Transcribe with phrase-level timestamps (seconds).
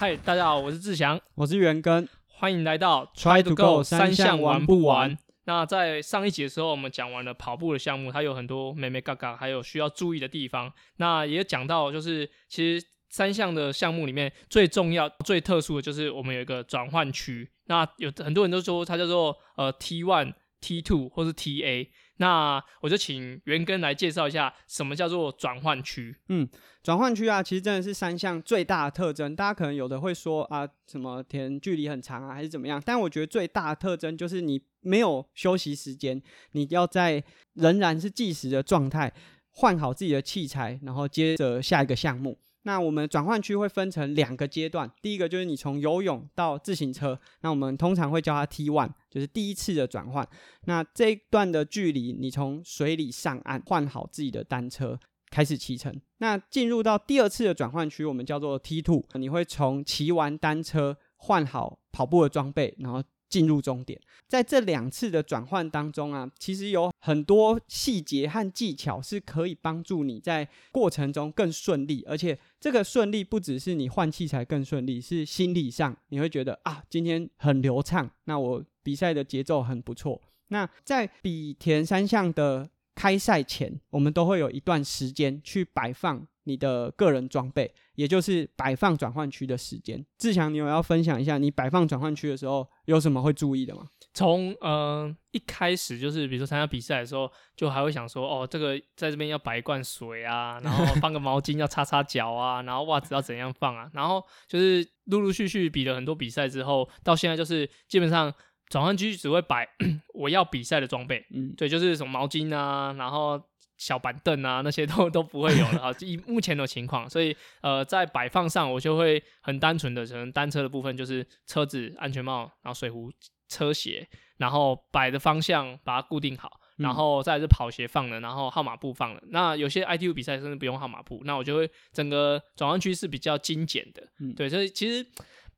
[0.00, 5.18] 嗨，大家好，我是志祥，我是元根，欢迎来到 Try to Go 三项项玩不不完。
[5.46, 10.72] 那在上一集的时候，我们讲完了跑步的项目，它有很多美美嘎嘎，还有需要注意的地方。
[10.98, 17.50] 那也讲到，就是其实三项的项目里面最重要、最特殊的就是我们有一个转换区。
[17.66, 21.88] 那有很多人都说它叫做呃 T one、T two 或是 TA。
[22.18, 26.14] 那我就请元根来介绍一下什么叫做转换区。
[26.28, 26.48] 嗯
[26.82, 29.34] 转换区啊，其实真的是三项最大的特征。
[29.36, 32.82] 大家可能有的会说啊，什么填距离很长啊，还是怎么样？
[32.84, 37.22] 但我觉得最大的特征就是你没有休息时间，你要在
[37.54, 39.12] 仍然是计时的状态，
[39.50, 42.38] 换好自己的器材，然后接着下一个项目。
[42.68, 50.28] 那我们转换区会分成两个阶段，第一个就是你从游泳到自行车，那我们通常会叫它 T one，就是第一次的转换。
[50.66, 55.00] 那这一段的距离，你从水里上岸，换好自己的单车，
[55.30, 55.98] 开始骑乘。
[56.18, 64.00] 那进入到第二次的转换区，我们叫做 T two，你会从骑完单车，换好跑步的装备，然后进入终点。
[64.26, 80.20] 在这两次的转换当中啊，其实有很多细节和技巧是可以帮助你在过程中更顺利，而且这个顺利不只是你换器材更顺利，是心理上你会觉得啊，今天很流畅，那我比赛的节奏很不错。
[80.48, 90.04] 那在比田三项的开赛前，我们都会有一段时间去摆放你的个人装备，也就是摆放转换区的时间。
[90.18, 93.86] 志强，你有要分享一下你摆放转换区的时候有什么会注意的吗？
[94.12, 108.34] 从呃一开始就是，比如说参加比赛的时候，就还会想说，哦，这个在这边要摆一罐水啊， 然后放个毛巾要擦擦脚啊，然后袜子要怎样放啊，然后就是陆陆续续比了很多比赛之后，到现在就是基本上
[108.68, 109.68] 转换区只会摆
[110.14, 113.40] 我要比赛的装备，嗯，对，就是什么毛巾啊，然后
[113.76, 123.10] 小板凳啊那些都 都不会有了啊，以目前的情况，所以呃在摆放上我就会很单纯的，可能单车的部分就是车子、安全帽，然后水壶、
[123.48, 129.22] 车鞋，然后摆的方向把它固定好，然嗯后再来是跑鞋放了，然后号码布放了。
[129.30, 135.06] 那有些 ITU 比赛甚至不用号码布，那我就会整个转换区是比较精简的，嗯对，所以其实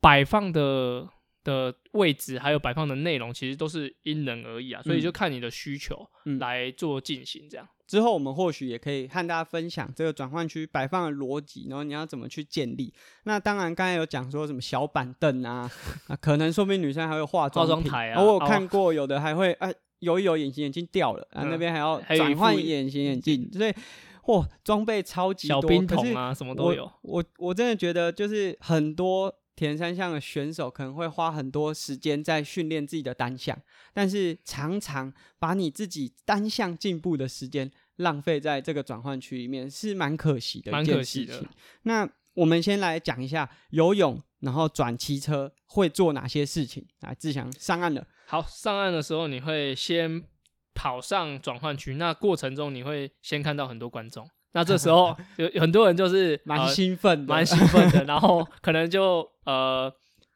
[0.00, 1.08] 摆放的。
[1.44, 7.66] 的位置还有摆放的内容，其实都是因人而异啊，所以嗯就看你的需求嗯来做进行这样。
[7.86, 12.92] 之后我们或许也可以和大家分享这个转换区摆放的逻辑，然后你要怎么去建立。
[13.24, 15.70] 那当然，刚才有讲说什么小板凳啊，
[16.08, 23.72] 啊，可能说不定女生还有化妆品化妆台啊我有哦看过有的还会哎游一游隐形眼镜掉了，啊嗯那边还要转换隐形眼镜，所以
[24.22, 26.92] 嚯装备超级多，小冰桶啊，什么都有。
[27.00, 33.60] 我我真的觉得，就是很多田三项的选手可能会花很多时间在训练自己的单项，
[33.92, 41.48] 但是常常把你自己单项进步的时间浪费在这个转换区里面，是蛮可惜的一蛮件可惜的事情。
[41.82, 46.86] 那我们先来讲一下游泳，然后转骑车会做哪些事情。
[47.00, 50.22] 来，志祥上岸了，好，上岸的时候你会先
[50.72, 59.92] 跑上转换区，那过程中你会先看到很多观众，那这时候 有有很多人就是蛮呃兴奋的，蛮兴奋的，然后可能就呃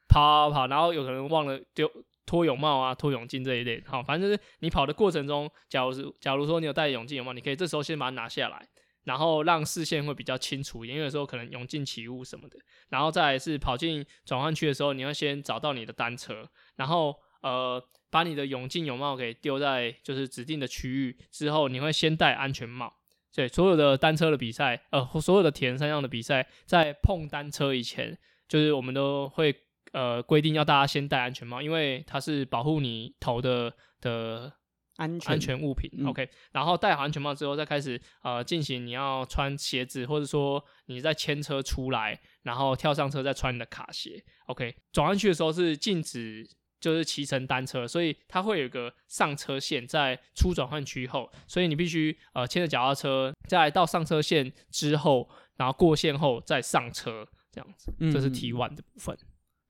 [0.09, 1.91] 跑跑跑，然后有可能忘了丢
[2.27, 8.69] 脱泳帽啊、脱泳镜这一类，好，反正就是你跑的过程中，假如是假如说你有戴泳镜泳帽，你可以这时候先把它拿下来。
[9.05, 12.57] 然后让视线会比较清楚一点，因为有时候可能泳镜起雾什么的。
[12.89, 22.95] 然后再来是跑进转换区的时候，你要先找到你的单车，然后呃把你的泳镜泳帽给丢在就是指定的区域之后，你会先戴安全帽。
[23.35, 29.55] 对，所有的单车的比赛，呃，所有的铁人三项的比赛，在碰单车以前，就是我们都会
[29.93, 34.53] 呃规定要大家先戴安全帽，因为它是保护你头的的
[34.97, 35.91] 安全安全物品。
[35.97, 44.23] 嗯 OK，然后戴好安全帽之后，再开始呃进行你要穿鞋子，或者说你在牵车出来，然后跳上车再穿你的卡鞋。
[44.47, 46.47] OK，转弯去的时候是禁止。
[46.83, 57.93] 就是骑乘单车，所以它会有一个上车线在出转换区后，所以你必须呃牵着脚踏车，再到上车线之后，然后过线后再上车，这样子。
[58.13, 59.17] 这是嗯 T one 的部分。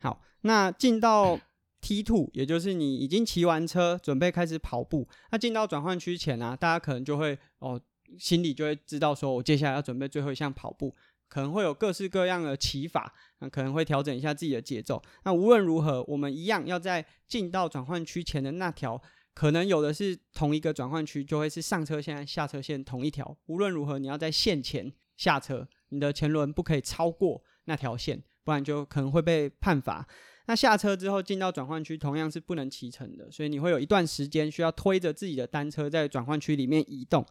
[0.01, 1.39] 好，那进到
[1.83, 5.07] T two，也就是你已经骑完车，准备开始跑步。
[5.31, 7.79] 那进到转换区前啊，大家可能就会哦，
[8.19, 10.95] 心里就会知道说，我接下来要准备最后一项跑步，
[11.33, 15.03] 可能会有各式各样的骑法，那可能会调整一下自己的节奏。
[15.25, 19.01] 那无论如何，我们一样要在进到转换区前的那条。
[19.33, 23.35] 可能有的是同一个转换区，就会是上车线下车线同一条。
[23.47, 30.07] 无论如何，你要在线前下车，你的前轮不可以超过那条线，不然就可能会被判罚。
[30.49, 37.25] 那下车之后进到转换区，同样是不能骑乘的，所以你会有一段时间需要推着自己的单车在转换区里面移动。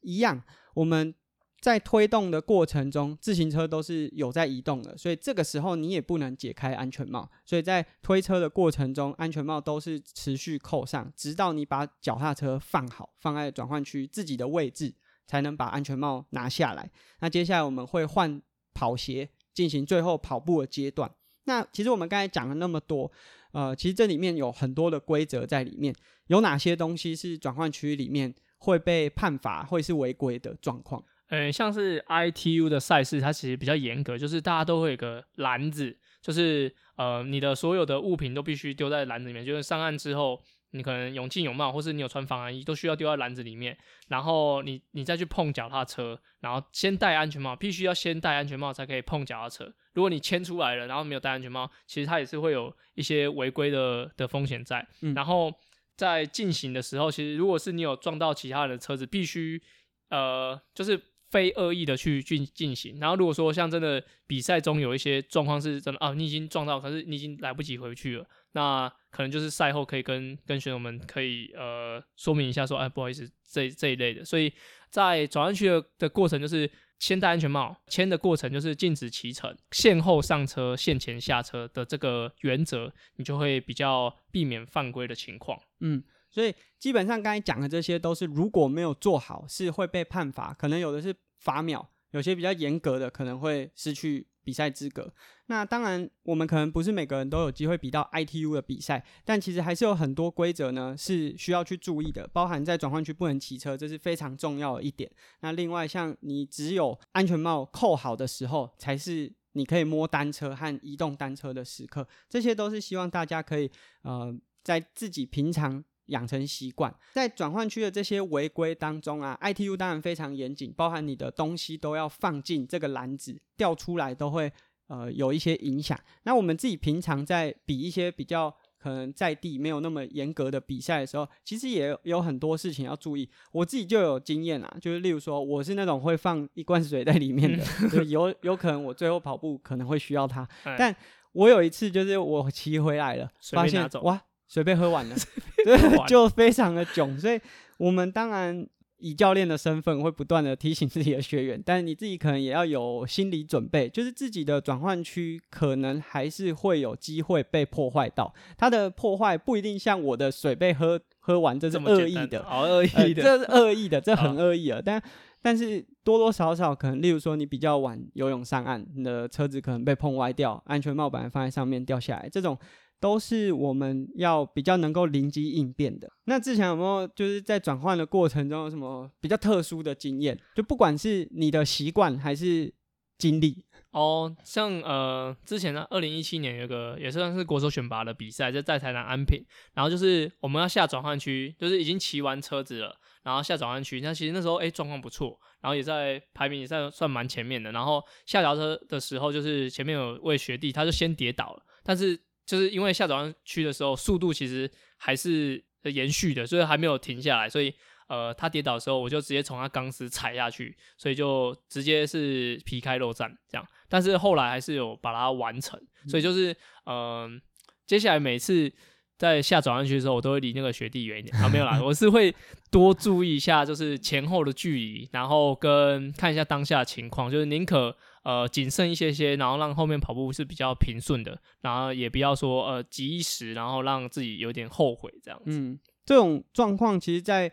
[0.00, 1.14] 一样，我们
[1.62, 7.30] 在推动的过程中，自行车都是有在移动的，所以这个时候你也不能解开安全帽。
[7.46, 14.92] 所以在推车的过程中，安全帽都是持续扣上，直到你把脚踏车放好，放在转换区自己的位置，
[15.24, 16.90] 才能把安全帽拿下来。
[17.20, 18.42] 那接下来我们会换
[18.74, 21.08] 跑鞋，进行最后跑步的阶段。
[21.44, 23.08] 那其实我们刚才讲了那么多，
[23.52, 25.94] 呃，其实这里面有很多的规则在里面，
[26.26, 31.00] 有哪些东西是转换区里面会被判罚、会是违规的状况？
[31.32, 39.42] 呃，像是 ITU 的赛事，它其实比较严格，就是大家都会有个篮子，就是呃，你的所有的物品都必须丢在篮子里面。
[39.42, 40.38] 就是上岸之后，
[40.72, 43.74] 你可能泳镜、泳帽，或是你有穿防寒衣，都需要丢在篮子里面。
[44.08, 49.72] 然后你你再去碰脚踏车，然后先戴安全帽，必须要先戴安全帽才可以碰脚踏车。
[49.94, 54.86] 如果你牵出来了，然后没有戴安全帽，其实它也是会有一些违规的的风险在。
[55.14, 55.50] 然后
[55.96, 59.62] 在进行的时候，其实如果是你有撞到其他人的车子，必须
[60.10, 61.00] 呃，就是。
[61.32, 74.52] 非恶意的去进进行，然后如果说像真的比赛中有一些状况是真的啊，你已经撞到，可是你已经来不及回去了，那可能就是赛后可以跟跟选手们可以呃说明一下，说哎不好意思这这一类的，所以
[74.90, 76.70] 在转弯区的的过程就是
[77.02, 86.04] 先戴安全帽，签的过程就是禁止骑乘，限后上车，限前下车的这个原则，你就会比较避免犯规的情况，嗯。
[86.30, 95.12] 所以基本上刚才讲的这些都是如果没有做好是会被判罚，可能有的是罚秒，有些比较严格的可能会失去比赛资格。
[95.46, 105.10] 那当然我们可能不是每个人都有机会比到 ITU 的比赛，但其实还是有很多规则呢是需要去注意的，包含在转换区不能骑车，这是非常重要的一点。
[105.40, 113.70] 那另外像你只有安全帽扣好的时候，才是你可以摸单车和移动单车的时刻，这些都是希望大家可以
[114.02, 115.84] 呃在自己平常。
[116.12, 124.52] 养成习惯，在转换区的这些违规当中啊，ITU 当然非常严谨，包含你的东西都要放进这个篮子，掉出来都会
[124.86, 125.98] 呃有一些影响。
[126.22, 133.28] 那我们自己平常在比一些比较可能在地没有那么严格的比赛的时候，其实也有很多事情要注意。
[133.52, 140.94] 我自己就有经验啊，就是例如说，我是那种会放一罐水在里面的，有有可能我最后跑步可能会需要它，但
[141.32, 144.20] 我有一次就是我骑回来了，发现哇。
[144.52, 145.16] 水被喝完了，
[145.64, 147.18] 对，就非常的囧。
[147.18, 147.40] 所以，
[147.78, 148.66] 我们当然
[148.98, 158.34] 以教练的身份会不断的提醒自己的学员，但是你自己可能也要有心理准备，就是自己的转换区可能还是会有机会被破坏到。
[158.58, 164.82] 它的破坏不一定像我的水被喝喝完，这是恶意的，好恶意的，这是恶意的，这很恶意了。
[164.82, 165.02] 但
[165.40, 172.58] 但是多多少少可能，例如说你比较晚游泳上岸，你的车子可能被碰歪掉，安全帽本来放在上面掉下来，这种。
[173.02, 176.08] 都是我们要比较能够灵机应变的。
[176.26, 180.38] 那之前有没有就是在转换的过程中有什么比较特殊的经验？
[180.54, 182.72] 就不管是你的习惯还是
[183.18, 189.44] 经历哦，像呃之前呢，二零一七年有个也算是国手选拔的比赛，就在台南安平，
[189.74, 192.94] 然后就是我们要下转换区，就是已经骑完车子了，
[193.24, 194.00] 然后下转换区。
[194.00, 197.72] 那其实那时候哎状况不错，然后也在排名也算算蛮前面的。
[197.72, 202.16] 然后下桥车的时候，就是前面有位学弟，他就先跌倒了，但是。
[202.44, 207.48] 就是因为下转弯区的时候，速度其实还是延续的，所以还没有停下来。
[207.48, 207.72] 所以，
[208.08, 213.66] 呃，他跌倒的时候，我就直接从他钢丝踩下去，所以就直接是皮开肉绽这样。
[213.88, 215.80] 但是后来还是有把它完成。
[216.08, 216.54] 所以就是，
[216.86, 217.40] 嗯，
[217.86, 218.72] 接下来每次
[219.16, 221.36] 在下转弯区的时候，我都会离那个学弟远一点。
[221.36, 222.34] 啊，没有啦，我是会
[222.70, 227.96] 多注意一下，就是前后的距离，然后跟看一下当下情况，就是宁可。
[228.22, 235.44] 呃，谨慎一些些，然后让后面跑步是比较平顺的，然后也不要说呃急一时，然后让自己有点后悔这样子。
[235.46, 237.50] 嗯，这种状况其实，在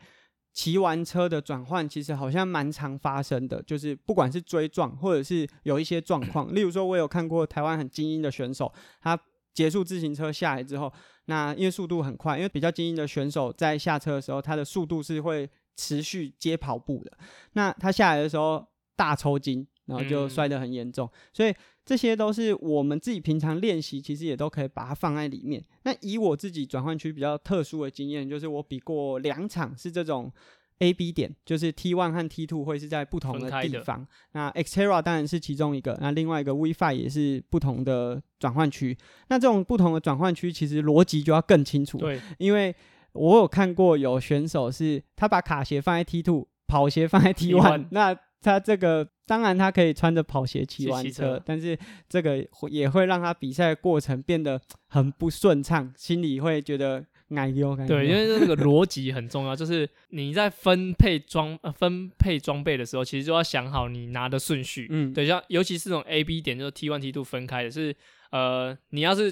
[0.53, 8.71] 骑完车的转换，其实好像蛮常发生的，就是不管是追撞，或者是有一些状况， 例如说，我有看过台湾很精英的选手，
[9.01, 9.19] 他
[9.53, 10.93] 结束自行车下来之后，
[11.25, 17.17] 那因为速度很快，因为比较精英的选手在下车的时候，他的速度是会持续接跑步的，
[17.53, 19.65] 那他下来的时候大抽筋。
[19.89, 21.53] 然后就摔得很严重，所以
[21.83, 25.61] 这些都是我们自己平常练习，其实也都可以把它放在里面。
[25.83, 30.31] 那以我自己转换区比较特殊的经验，就是我比过两场是这种
[30.77, 34.07] A B 点，就是 T one 和 T two 会是在不同的地方。
[34.33, 38.95] 那 Xterra 当然是其中一个，那另外一个 WiFi 也是不同的转换区。
[39.29, 41.97] 那这种不同的转换区，其实逻辑就要更清楚。
[41.97, 42.73] 对，因为
[43.13, 51.77] 我有看过有选手是他把卡鞋放在 T two，跑鞋放在 T one，那他这个当然他可以穿着跑鞋骑完车，但是
[52.09, 57.85] 这个也会让他比赛过程变得很不顺畅，心里会觉得奶油感。
[57.85, 64.87] 对，因为这个逻辑很重要， 就是你在分配装呃分配装备的时候，其实就要想好你拿的顺序。
[64.89, 67.95] 嗯，对，像尤其是这种 A B 点，就是 T one T two 分开的是，
[68.31, 69.31] 呃，你要是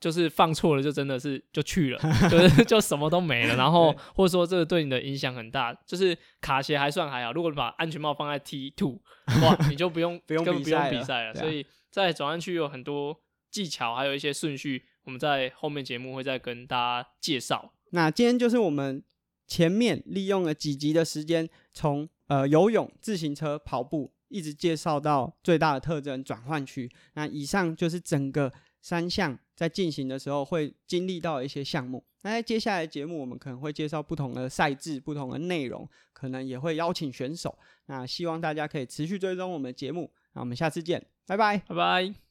[0.00, 2.00] 就是放错了，就真的是就去了，
[2.30, 3.56] 就是就什么都没了。
[3.56, 9.00] 然后或者说这个对你的影响很大，就是卡鞋还算还好，如果你把安全帽放在 T two，
[9.42, 13.18] 哇，你就不用 不用不用比赛了所以在转弯区有很多
[13.50, 17.72] 技巧，还有一些顺序，我们在后面节目会再跟大家介绍。
[17.90, 19.02] 那今天就是我们
[19.46, 26.90] 前面利用了几集的时间，从呃游泳、自行车、跑步，一直介绍到最大的特征转换区。
[27.14, 28.52] 那以上就是整个
[28.82, 32.04] 三项在进行的时候会经历到一些项目。
[32.22, 37.58] 那在接下来节目，我们可能会介绍不同的赛制、不同的内容，可能也会邀请选手。
[37.86, 40.12] 那希望大家可以持续追踪我们的节目。
[40.34, 41.58] 那我们下次见，拜拜。
[41.66, 42.27] 拜拜。